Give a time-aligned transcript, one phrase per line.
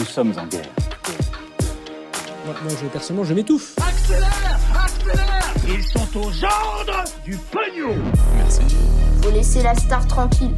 [0.00, 0.64] Nous sommes en guerre.
[2.46, 3.74] Moi, moi, je, personnellement, je m'étouffe.
[3.86, 7.94] Accélère Accélère Ils sont aux ordres du pognon
[9.22, 10.54] Faut laisser la star tranquille.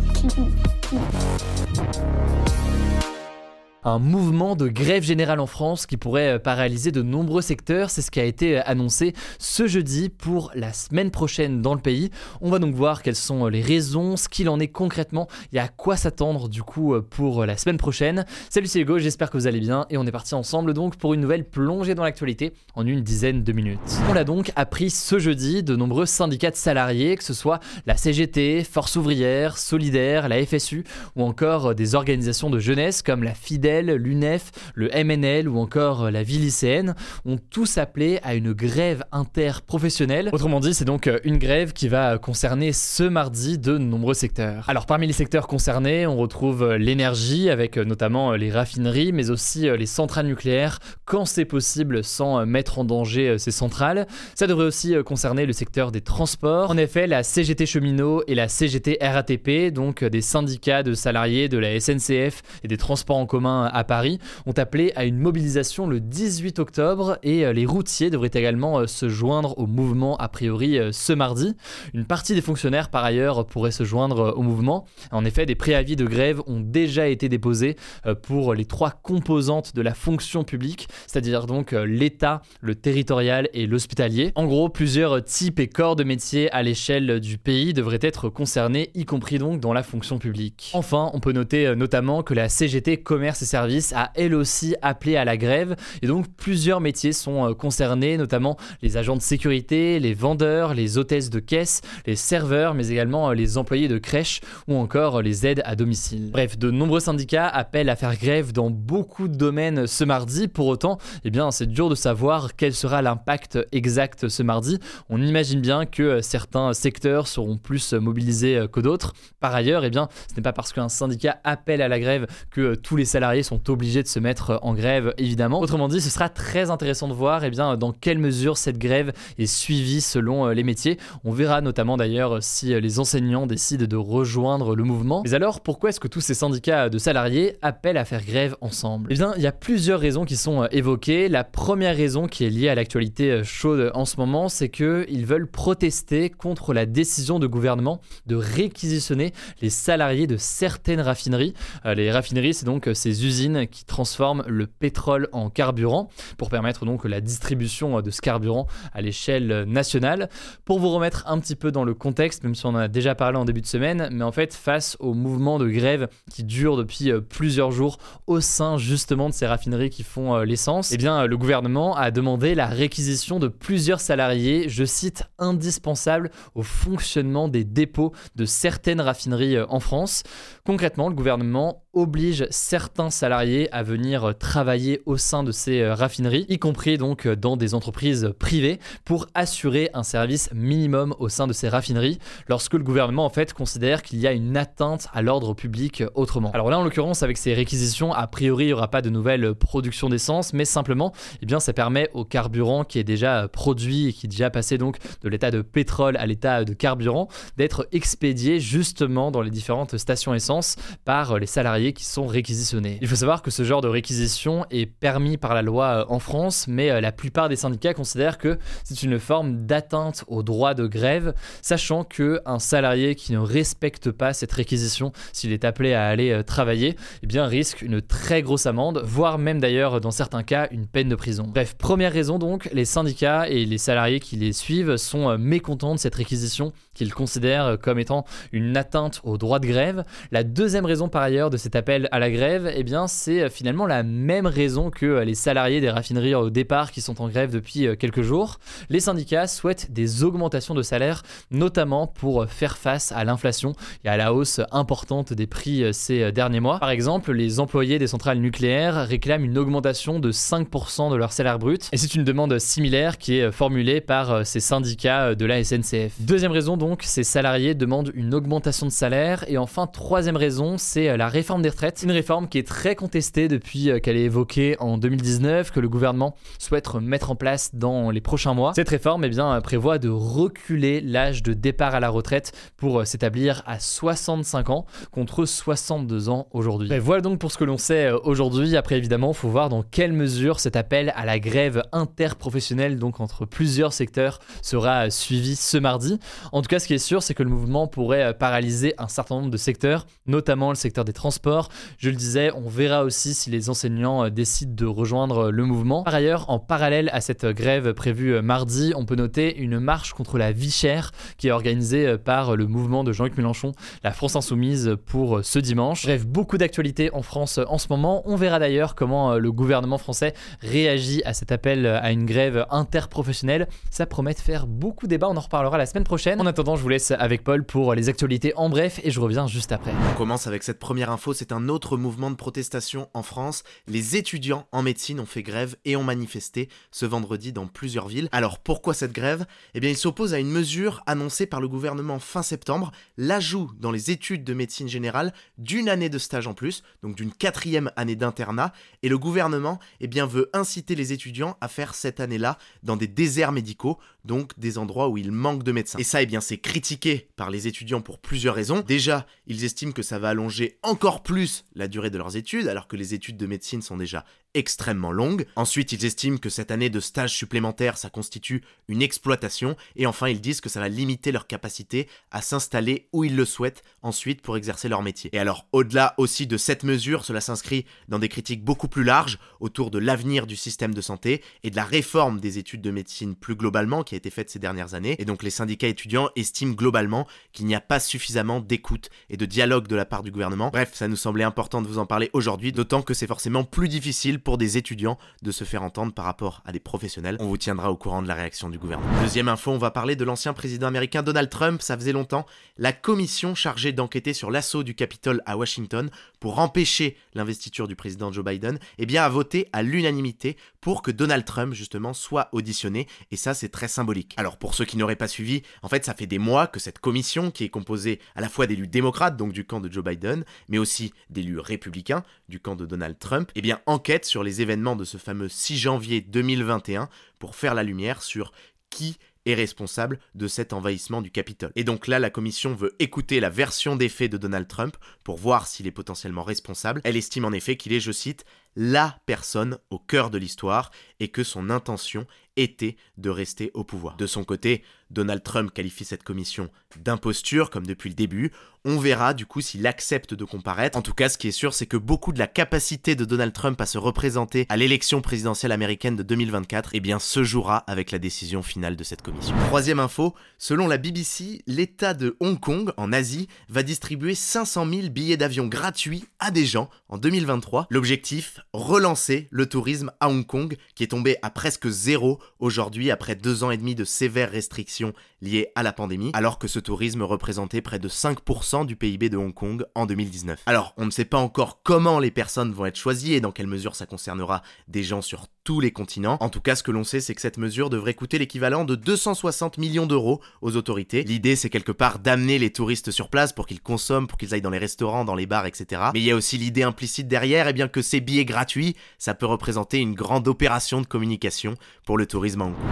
[3.85, 7.91] Un mouvement de grève générale en France qui pourrait euh, paralyser de nombreux secteurs.
[7.91, 11.81] C'est ce qui a été euh, annoncé ce jeudi pour la semaine prochaine dans le
[11.81, 12.11] pays.
[12.41, 15.59] On va donc voir quelles sont euh, les raisons, ce qu'il en est concrètement et
[15.59, 18.25] à quoi s'attendre du coup pour la semaine prochaine.
[18.51, 21.15] Salut c'est Hugo, j'espère que vous allez bien et on est parti ensemble donc pour
[21.15, 23.81] une nouvelle plongée dans l'actualité en une dizaine de minutes.
[24.09, 27.97] On l'a donc appris ce jeudi de nombreux syndicats de salariés, que ce soit la
[27.97, 30.85] CGT, Force ouvrière, Solidaire, la FSU
[31.17, 36.23] ou encore des organisations de jeunesse comme la FIDEL l'UNEF, le MNL ou encore la
[36.23, 40.29] vie lycéenne ont tous appelé à une grève interprofessionnelle.
[40.33, 44.69] Autrement dit, c'est donc une grève qui va concerner ce mardi de nombreux secteurs.
[44.69, 49.87] Alors parmi les secteurs concernés, on retrouve l'énergie avec notamment les raffineries, mais aussi les
[49.87, 54.07] centrales nucléaires quand c'est possible sans mettre en danger ces centrales?
[54.35, 56.71] Ça devrait aussi concerner le secteur des transports.
[56.71, 61.59] En effet, la CGT cheminot et la CGT RATP, donc des syndicats de salariés de
[61.59, 66.01] la SNCF et des transports en commun à Paris ont appelé à une mobilisation le
[66.01, 70.79] 18 octobre et euh, les routiers devraient également euh, se joindre au mouvement a priori
[70.79, 71.55] euh, ce mardi.
[71.95, 74.87] Une partie des fonctionnaires par ailleurs pourraient se joindre au mouvement.
[75.11, 77.77] En effet, des préavis de grève ont déjà été déposés
[78.23, 84.33] pour les trois composantes de la fonction publique, c'est-à-dire donc l'État, le territorial et l'hospitalier.
[84.35, 88.91] En gros, plusieurs types et corps de métiers à l'échelle du pays devraient être concernés,
[88.95, 90.71] y compris donc dans la fonction publique.
[90.75, 95.17] Enfin, on peut noter notamment que la CGT Commerce et service a elle aussi appelé
[95.17, 100.01] à la grève et donc plusieurs métiers sont euh, concernés, notamment les agents de sécurité,
[100.01, 104.41] les vendeurs, les hôtesses de caisse, les serveurs, mais également euh, les employés de crèche
[104.69, 106.31] ou encore euh, les aides à domicile.
[106.33, 110.49] Bref, de nombreux syndicats appellent à faire grève dans beaucoup de domaines ce mardi.
[110.49, 114.79] Pour autant, eh bien, c'est dur de savoir quel sera l'impact exact ce mardi.
[115.11, 119.13] On imagine bien que certains secteurs seront plus mobilisés que d'autres.
[119.41, 122.75] Par ailleurs, eh bien, ce n'est pas parce qu'un syndicat appelle à la grève que
[122.75, 125.61] tous les salariés sont obligés de se mettre en grève, évidemment.
[125.61, 129.13] Autrement dit, ce sera très intéressant de voir eh bien, dans quelle mesure cette grève
[129.39, 130.99] est suivie selon euh, les métiers.
[131.25, 135.23] On verra notamment d'ailleurs si euh, les enseignants décident de rejoindre le mouvement.
[135.25, 139.09] Mais alors, pourquoi est-ce que tous ces syndicats de salariés appellent à faire grève ensemble?
[139.11, 141.29] Eh bien, il y a plusieurs raisons qui sont euh, évoquées.
[141.29, 145.51] La première raison qui est liée à l'actualité chaude en ce moment, c'est qu'ils veulent
[145.51, 151.55] protester contre la décision de gouvernement de réquisitionner les salariés de certaines raffineries.
[151.85, 153.22] Les raffineries, c'est donc ces
[153.71, 159.01] qui transforment le pétrole en carburant pour permettre donc la distribution de ce carburant à
[159.01, 160.29] l'échelle nationale.
[160.65, 163.15] Pour vous remettre un petit peu dans le contexte, même si on en a déjà
[163.15, 166.77] parlé en début de semaine, mais en fait face au mouvement de grève qui dure
[166.77, 170.97] depuis euh, plusieurs jours au sein justement de ces raffineries qui font euh, l'essence, eh
[170.97, 177.49] bien le gouvernement a demandé la réquisition de plusieurs salariés, je cite, indispensables au fonctionnement
[177.49, 180.23] des dépôts de certaines raffineries euh, en France.
[180.65, 186.47] Concrètement, le gouvernement oblige certains salariés à venir travailler au sein de ces euh, raffineries,
[186.49, 191.47] y compris donc euh, dans des entreprises privées, pour assurer un service minimum au sein
[191.47, 195.23] de ces raffineries, lorsque le gouvernement en fait considère qu'il y a une atteinte à
[195.23, 196.51] l'ordre public autrement.
[196.53, 199.55] Alors là, en l'occurrence, avec ces réquisitions, a priori, il n'y aura pas de nouvelle
[199.55, 204.13] production d'essence, mais simplement, eh bien, ça permet au carburant qui est déjà produit et
[204.13, 208.61] qui est déjà passé donc de l'état de pétrole à l'état de carburant, d'être expédié
[208.61, 212.99] justement dans les différentes stations essence par les salariés qui sont réquisitionnés.
[213.03, 216.21] Il faut savoir que ce genre de réquisition est permis par la loi euh, en
[216.21, 220.75] France, mais euh, la plupart des syndicats considèrent que c'est une forme d'atteinte au droit
[220.75, 225.95] de grève, sachant que un salarié qui ne respecte pas cette réquisition, s'il est appelé
[225.95, 230.13] à aller euh, travailler, eh bien risque une très grosse amende, voire même d'ailleurs dans
[230.13, 231.51] certains cas une peine de prison.
[231.53, 235.99] Bref, première raison donc, les syndicats et les salariés qui les suivent sont mécontents de
[235.99, 240.05] cette réquisition qu'ils considèrent comme étant une atteinte au droit de grève.
[240.31, 243.87] La deuxième raison par ailleurs de cet appel à la grève, eh bien c'est finalement
[243.87, 247.89] la même raison que les salariés des raffineries au départ qui sont en grève depuis
[247.99, 248.59] quelques jours.
[248.91, 253.75] Les syndicats souhaitent des augmentations de salaire, notamment pour faire face à l'inflation
[254.05, 256.79] et à la hausse importante des prix ces derniers mois.
[256.79, 261.59] Par exemple, les employés des centrales nucléaires réclament une augmentation de 5% de leur salaire
[261.59, 266.13] brut, et c'est une demande similaire qui est formulée par ces syndicats de la SNCF.
[266.21, 271.17] Deuxième raison donc, ces salariés demandent une augmentation de salaire, et enfin troisième raison, c'est
[271.17, 274.99] la réforme des retraites, une réforme qui est très contestée depuis qu'elle est évoquée en
[274.99, 278.73] 2019, que le gouvernement souhaite mettre en place dans les prochains mois.
[278.75, 283.63] Cette réforme eh bien, prévoit de reculer l'âge de départ à la retraite pour s'établir
[283.65, 286.91] à 65 ans contre 62 ans aujourd'hui.
[286.99, 288.77] Voilà donc pour ce que l'on sait aujourd'hui.
[288.77, 293.21] Après évidemment, il faut voir dans quelle mesure cet appel à la grève interprofessionnelle, donc
[293.21, 296.19] entre plusieurs secteurs, sera suivi ce mardi.
[296.51, 299.35] En tout cas, ce qui est sûr, c'est que le mouvement pourrait paralyser un certain
[299.35, 301.69] nombre de secteurs, notamment le secteur des transports.
[301.99, 306.03] Je le disais, on verra aussi si les enseignants décident de rejoindre le mouvement.
[306.03, 310.39] Par ailleurs, en parallèle à cette grève prévue mardi, on peut noter une marche contre
[310.39, 313.73] la vie chère qui est organisée par le mouvement de Jean-Luc Mélenchon,
[314.03, 316.07] la France Insoumise, pour ce dimanche.
[316.07, 318.23] Bref, beaucoup d'actualités en France en ce moment.
[318.25, 320.33] On verra d'ailleurs comment le gouvernement français
[320.63, 323.69] réagit à cet appel à une grève interprofessionnelle.
[323.91, 326.41] Ça promet de faire beaucoup de débats, on en reparlera la semaine prochaine.
[326.41, 329.49] En attendant, je vous laisse avec Paul pour les actualités en bref et je reviens
[329.49, 329.93] juste après.
[330.13, 333.65] On commence avec cette première info, c'est un autre mouvement de protestation en France.
[333.89, 338.29] Les étudiants en médecine ont fait grève et ont manifesté ce vendredi dans plusieurs villes.
[338.31, 339.45] Alors pourquoi cette grève?
[339.75, 343.91] Eh bien ils s'opposent à une mesure annoncée par le gouvernement fin septembre, l'ajout dans
[343.91, 348.17] les études de médecine générale d'une année de stage en plus, donc d'une quatrième année
[348.17, 348.73] d'internat,
[349.03, 353.09] et le gouvernement eh bien, veut inciter les étudiants à faire cette année-là dans des
[353.09, 355.99] déserts médicaux, donc des endroits où il manque de médecins.
[355.99, 358.81] Et ça, eh bien, critiqué par les étudiants pour plusieurs raisons.
[358.81, 362.89] Déjà, ils estiment que ça va allonger encore plus la durée de leurs études, alors
[362.89, 365.47] que les études de médecine sont déjà extrêmement longue.
[365.57, 369.77] Ensuite, ils estiment que cette année de stage supplémentaire, ça constitue une exploitation.
[369.97, 373.45] Et enfin, ils disent que ça va limiter leur capacité à s'installer où ils le
[373.45, 375.31] souhaitent ensuite pour exercer leur métier.
[375.33, 379.39] Et alors, au-delà aussi de cette mesure, cela s'inscrit dans des critiques beaucoup plus larges
[379.61, 383.35] autour de l'avenir du système de santé et de la réforme des études de médecine
[383.35, 385.17] plus globalement qui a été faite ces dernières années.
[385.19, 389.47] Et donc, les syndicats étudiants estiment globalement qu'il n'y a pas suffisamment d'écoute et de
[389.47, 390.71] dialogue de la part du gouvernement.
[390.71, 393.89] Bref, ça nous semblait important de vous en parler aujourd'hui, d'autant que c'est forcément plus
[393.89, 397.37] difficile pour des étudiants de se faire entendre par rapport à des professionnels.
[397.41, 399.21] On vous tiendra au courant de la réaction du gouvernement.
[399.21, 401.83] Deuxième info, on va parler de l'ancien président américain Donald Trump.
[401.83, 402.47] Ça faisait longtemps.
[402.79, 406.11] La commission chargée d'enquêter sur l'assaut du Capitole à Washington
[406.43, 411.13] pour empêcher l'investiture du président Joe Biden, eh bien a voté à l'unanimité pour que
[411.13, 413.07] Donald Trump justement soit auditionné.
[413.31, 414.35] Et ça, c'est très symbolique.
[414.37, 416.99] Alors pour ceux qui n'auraient pas suivi, en fait, ça fait des mois que cette
[416.99, 420.45] commission, qui est composée à la fois d'élus démocrates, donc du camp de Joe Biden,
[420.69, 424.97] mais aussi d'élus républicains du camp de Donald Trump, eh bien enquête sur les événements
[424.97, 427.09] de ce fameux 6 janvier 2021
[427.39, 428.51] pour faire la lumière sur
[428.91, 429.17] qui
[429.47, 431.73] est responsable de cet envahissement du Capitole.
[431.77, 435.37] Et donc là, la commission veut écouter la version des faits de Donald Trump pour
[435.37, 437.01] voir s'il est potentiellement responsable.
[437.05, 438.45] Elle estime en effet qu'il est, je cite,
[438.77, 440.91] la personne au cœur de l'histoire
[441.21, 442.27] et que son intention
[442.57, 444.17] était de rester au pouvoir.
[444.17, 444.83] De son côté,
[445.13, 448.53] Donald Trump qualifie cette commission d'imposture, comme depuis le début.
[448.85, 450.99] On verra du coup s'il accepte de comparaître.
[450.99, 453.53] En tout cas, ce qui est sûr, c'est que beaucoup de la capacité de Donald
[453.53, 458.19] Trump à se représenter à l'élection présidentielle américaine de 2024, eh se jouera avec la
[458.19, 459.55] décision finale de cette commission.
[459.67, 465.09] Troisième info, selon la BBC, l'État de Hong Kong, en Asie, va distribuer 500 000
[465.11, 467.87] billets d'avion gratuits à des gens en 2023.
[467.91, 473.35] L'objectif, relancer le tourisme à Hong Kong, qui est tombé à presque zéro aujourd'hui après
[473.35, 477.23] deux ans et demi de sévères restrictions liées à la pandémie, alors que ce tourisme
[477.23, 480.63] représentait près de 5% du PIB de Hong Kong en 2019.
[480.67, 483.67] Alors, on ne sait pas encore comment les personnes vont être choisies et dans quelle
[483.67, 486.37] mesure ça concernera des gens sur tous les continents.
[486.41, 488.95] En tout cas, ce que l'on sait, c'est que cette mesure devrait coûter l'équivalent de
[488.97, 491.23] 260 millions d'euros aux autorités.
[491.23, 494.63] L'idée, c'est quelque part d'amener les touristes sur place pour qu'ils consomment, pour qu'ils aillent
[494.63, 496.03] dans les restaurants, dans les bars, etc.
[496.15, 498.97] Mais il y a aussi l'idée implicite derrière, et eh bien que ces billets gratuits,
[499.19, 502.27] ça peut représenter une grande opération de communication pour le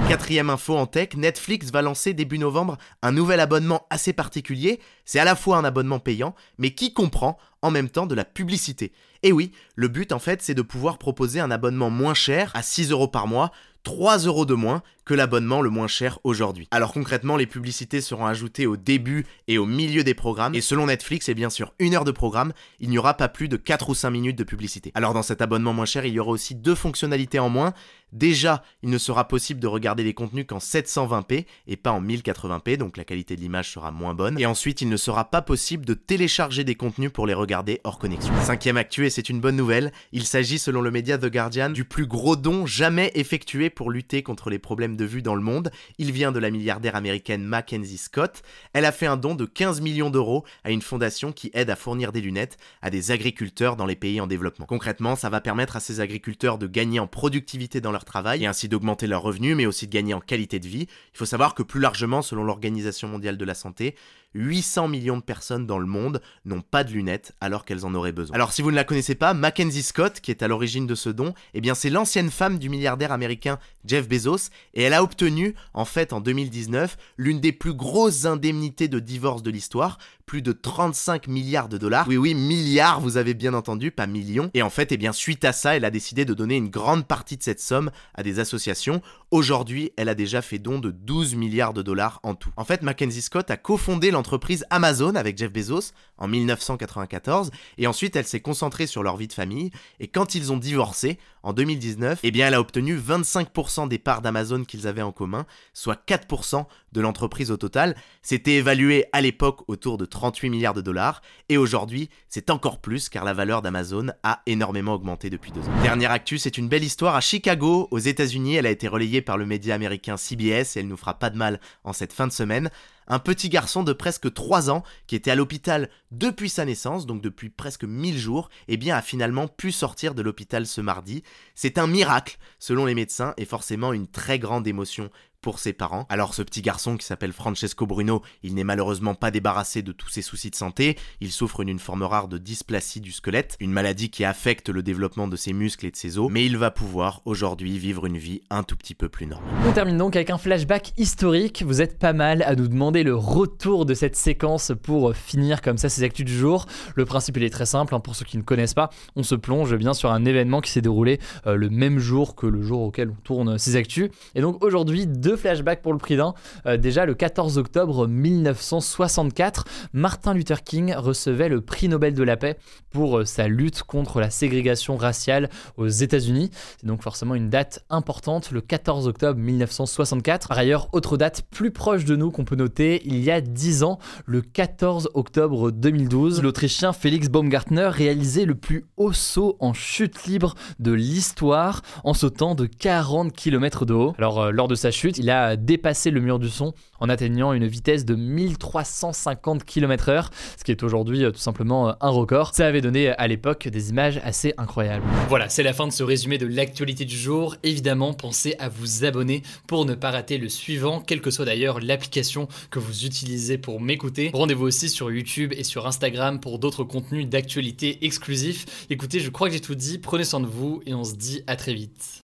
[0.07, 4.81] Quatrième info en tech, Netflix va lancer début novembre un nouvel abonnement assez particulier.
[5.07, 8.25] C'est à la fois un abonnement payant, mais qui comprend en même temps de la
[8.25, 8.93] publicité.
[9.23, 12.63] Et oui, le but en fait c'est de pouvoir proposer un abonnement moins cher à
[12.63, 13.53] 6 euros par mois
[13.83, 16.69] 3 euros de moins que l'abonnement le moins cher aujourd'hui.
[16.71, 20.87] Alors concrètement, les publicités seront ajoutées au début et au milieu des programmes, et selon
[20.87, 23.89] Netflix, et bien sûr une heure de programme, il n'y aura pas plus de 4
[23.89, 24.93] ou 5 minutes de publicité.
[24.95, 27.73] Alors dans cet abonnement moins cher, il y aura aussi deux fonctionnalités en moins.
[28.13, 32.77] Déjà, il ne sera possible de regarder les contenus qu'en 720p et pas en 1080p,
[32.77, 34.39] donc la qualité de l'image sera moins bonne.
[34.39, 37.50] Et ensuite, il ne sera pas possible de télécharger des contenus pour les regarder
[37.85, 38.33] hors connexion.
[38.43, 41.85] Cinquième actu, et c'est une bonne nouvelle, il s'agit selon le média The Guardian du
[41.85, 45.71] plus gros don jamais effectué pour lutter contre les problèmes de vue dans le monde.
[45.99, 48.43] Il vient de la milliardaire américaine Mackenzie Scott.
[48.73, 51.77] Elle a fait un don de 15 millions d'euros à une fondation qui aide à
[51.77, 54.67] fournir des lunettes à des agriculteurs dans les pays en développement.
[54.67, 58.47] Concrètement, ça va permettre à ces agriculteurs de gagner en productivité dans leur travail et
[58.47, 60.87] ainsi d'augmenter leurs revenus, mais aussi de gagner en qualité de vie.
[61.15, 63.97] Il faut savoir que plus largement, selon l'Organisation mondiale de la santé,
[64.35, 68.13] 800 millions de personnes dans le monde n'ont pas de lunettes alors qu'elles en auraient
[68.13, 68.35] besoin.
[68.35, 71.11] Alors si vous ne la connaissez pas, Mackenzie Scott, qui est à l'origine de ce
[71.11, 75.55] don, eh bien c'est l'ancienne femme du milliardaire américain Jeff Bezos et elle a obtenu
[75.75, 79.99] en fait en 2019 l'une des plus grosses indemnités de divorce de l'histoire,
[80.31, 82.07] plus de 35 milliards de dollars.
[82.07, 84.49] Oui oui, milliards, vous avez bien entendu, pas millions.
[84.55, 87.05] Et en fait, eh bien suite à ça, elle a décidé de donner une grande
[87.05, 89.03] partie de cette somme à des associations.
[89.33, 92.51] Aujourd'hui, elle a déjà fait don de 12 milliards de dollars en tout.
[92.57, 98.15] En fait, Mackenzie Scott a cofondé l'entreprise Amazon avec Jeff Bezos en 1994 et ensuite
[98.15, 102.21] elle s'est concentrée sur leur vie de famille et quand ils ont divorcé en 2019,
[102.23, 106.67] eh bien elle a obtenu 25% des parts d'Amazon qu'ils avaient en commun, soit 4%
[106.93, 107.97] de l'entreprise au total.
[108.23, 113.09] C'était évalué à l'époque autour de 38 milliards de dollars et aujourd'hui c'est encore plus
[113.09, 115.83] car la valeur d'Amazon a énormément augmenté depuis deux ans.
[115.83, 118.57] Dernière actu, c'est une belle histoire à Chicago, aux États-Unis.
[118.57, 121.39] Elle a été relayée par le média américain CBS et elle nous fera pas de
[121.39, 122.69] mal en cette fin de semaine
[123.11, 127.21] un petit garçon de presque 3 ans qui était à l'hôpital depuis sa naissance, donc
[127.21, 131.25] depuis presque 1000 jours, et eh bien a finalement pu sortir de l'hôpital ce mardi.
[131.57, 136.07] C'est un miracle selon les médecins et forcément une très grande émotion pour ses parents.
[136.09, 140.09] Alors ce petit garçon qui s'appelle Francesco Bruno, il n'est malheureusement pas débarrassé de tous
[140.09, 144.11] ses soucis de santé, il souffre d'une forme rare de dysplasie du squelette, une maladie
[144.11, 147.23] qui affecte le développement de ses muscles et de ses os, mais il va pouvoir
[147.25, 149.49] aujourd'hui vivre une vie un tout petit peu plus normale.
[149.67, 153.15] On termine donc avec un flashback historique, vous êtes pas mal à nous demander le
[153.15, 156.67] retour de cette séquence pour finir comme ça ces actus du jour.
[156.95, 159.35] Le principe il est très simple, hein, pour ceux qui ne connaissent pas, on se
[159.35, 162.83] plonge bien sur un événement qui s'est déroulé euh, le même jour que le jour
[162.83, 166.35] auquel on tourne ces actus, et donc aujourd'hui deux flashbacks pour le prix d'un.
[166.67, 172.37] Euh, déjà, le 14 octobre 1964, Martin Luther King recevait le prix Nobel de la
[172.37, 172.57] paix
[172.91, 176.51] pour euh, sa lutte contre la ségrégation raciale aux États-Unis.
[176.81, 180.49] C'est donc forcément une date importante, le 14 octobre 1964.
[180.49, 183.83] Par ailleurs, autre date plus proche de nous qu'on peut noter, il y a 10
[183.83, 190.25] ans, le 14 octobre 2012, l'Autrichien Félix Baumgartner réalisait le plus haut saut en chute
[190.25, 194.15] libre de l'histoire en sautant de 40 km de haut.
[194.19, 197.53] Alors, euh, lors de sa chute, il a dépassé le mur du son en atteignant
[197.53, 202.55] une vitesse de 1350 km/h, ce qui est aujourd'hui euh, tout simplement euh, un record.
[202.55, 205.05] Ça avait donné à l'époque des images assez incroyables.
[205.29, 207.57] Voilà, c'est la fin de ce résumé de l'actualité du jour.
[207.63, 211.81] Évidemment, pensez à vous abonner pour ne pas rater le suivant, quelle que soit d'ailleurs
[211.81, 214.31] l'application que vous utilisez pour m'écouter.
[214.33, 218.87] Rendez-vous aussi sur YouTube et sur Instagram pour d'autres contenus d'actualité exclusifs.
[218.89, 221.43] Écoutez, je crois que j'ai tout dit, prenez soin de vous et on se dit
[221.47, 222.21] à très vite.